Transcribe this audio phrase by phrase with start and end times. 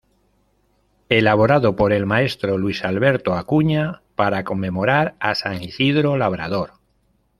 [1.09, 6.71] Elaborado por el Maestro Luis Alberto Acuña para conmemorar a San Isidro Labrador.